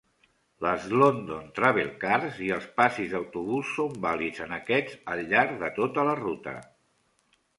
[0.65, 6.07] Les London Travelcards i els passis d'autobús són vàlids en aquests al llarg de tota
[6.11, 6.57] la ruta.